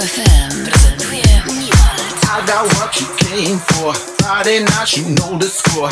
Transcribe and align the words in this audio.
FM 0.00 0.64
prezentuje. 0.64 1.22
I 2.30 2.46
got 2.46 2.72
what 2.74 3.00
you 3.00 3.06
came 3.16 3.58
for. 3.58 3.94
Friday 3.94 4.60
night, 4.60 4.96
you 4.96 5.04
know 5.14 5.38
the 5.38 5.48
score. 5.48 5.90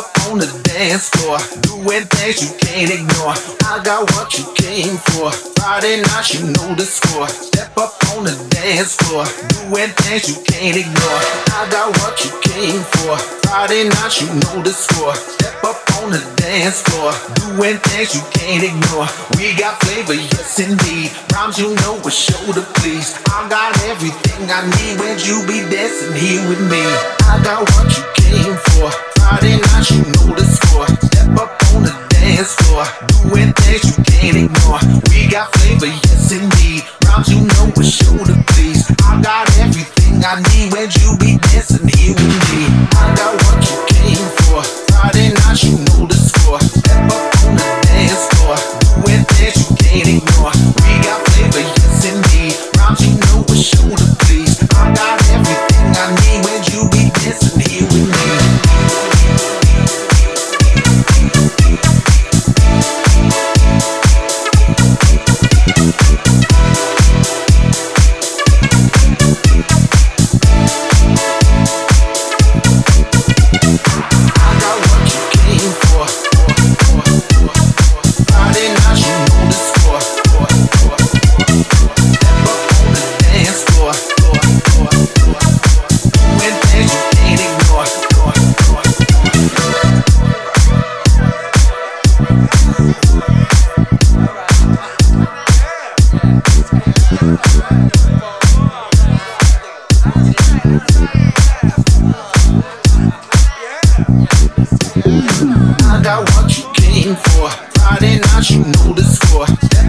Up 0.00 0.32
on 0.32 0.38
the 0.38 0.48
dance 0.64 1.12
floor, 1.12 1.36
doing 1.60 2.08
things 2.08 2.40
you 2.40 2.48
can't 2.56 2.88
ignore. 2.88 3.36
I 3.68 3.84
got 3.84 4.08
what 4.16 4.32
you 4.32 4.48
came 4.56 4.96
for. 4.96 5.28
Friday 5.60 6.00
night, 6.00 6.32
you 6.32 6.40
know 6.56 6.72
the 6.72 6.88
score. 6.88 7.28
Step 7.28 7.76
up 7.76 7.92
on 8.16 8.24
the 8.24 8.32
dance 8.48 8.96
floor, 8.96 9.28
doing 9.52 9.92
things 10.00 10.24
you 10.24 10.40
can't 10.48 10.72
ignore. 10.72 11.20
I 11.52 11.68
got 11.68 11.92
what 12.00 12.16
you 12.24 12.32
came 12.40 12.80
for. 12.96 13.12
Friday 13.44 13.92
night, 13.92 14.16
you 14.24 14.32
know 14.40 14.64
the 14.64 14.72
score. 14.72 15.12
Step 15.12 15.60
up 15.68 15.76
on 16.00 16.16
the 16.16 16.22
dance 16.40 16.80
floor, 16.80 17.12
doing 17.36 17.76
things 17.92 18.16
you 18.16 18.24
can't 18.32 18.64
ignore. 18.64 19.04
We 19.36 19.52
got 19.52 19.84
flavor, 19.84 20.16
yes 20.16 20.64
indeed. 20.64 21.12
Rhymes 21.36 21.60
you 21.60 21.76
know 21.84 22.00
will 22.00 22.08
show 22.08 22.40
the 22.56 22.64
please. 22.80 23.20
I 23.28 23.44
got 23.52 23.76
everything 23.92 24.48
I 24.48 24.64
need 24.64 24.96
when 24.96 25.20
you 25.20 25.44
be 25.44 25.60
dancing 25.68 26.16
here 26.16 26.40
with 26.48 26.64
me. 26.72 26.80
I 27.28 27.36
got 27.44 27.68
what 27.68 27.92
you 27.92 28.04
came 28.16 28.56
for. 28.56 29.09
Friday 29.30 29.62
night, 29.62 29.88
you 29.94 30.02
know 30.10 30.34
the 30.34 30.42
score. 30.42 30.90
Step 31.06 31.38
up 31.38 31.54
on 31.70 31.86
the 31.86 31.94
dance 32.10 32.50
floor, 32.66 32.82
doing 33.30 33.54
things 33.62 33.86
you 33.86 34.02
can't 34.02 34.36
ignore. 34.42 34.82
We 35.06 35.30
got 35.30 35.54
flavor, 35.54 35.86
yes 35.86 36.34
indeed. 36.34 36.82
Rhymes 37.06 37.30
you 37.30 37.46
know 37.46 37.70
will 37.78 37.86
show 37.86 38.18
the 38.26 38.34
please. 38.50 38.90
I 39.06 39.22
got 39.22 39.46
everything 39.62 40.18
I 40.26 40.42
need 40.50 40.74
when 40.74 40.90
you 40.98 41.14
be 41.22 41.38
dancing 41.46 41.86
here 41.94 42.10
with 42.10 42.42
me. 42.50 42.66
I 42.98 43.14
got 43.14 43.49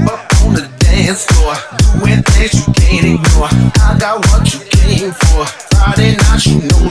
up 0.07 0.21
on 0.43 0.53
the 0.53 0.69
dance 0.79 1.25
floor, 1.25 1.55
doing 1.99 2.23
things 2.33 2.53
you 2.55 2.73
can't 2.73 3.05
ignore. 3.05 3.49
I 3.81 3.97
got 3.99 4.25
what 4.27 4.53
you 4.53 4.59
came 4.69 5.11
for. 5.11 5.45
Friday 5.75 6.15
night, 6.15 6.45
you 6.45 6.59
know 6.69 6.90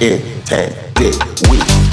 intended. 0.00 1.14
We 1.50 1.87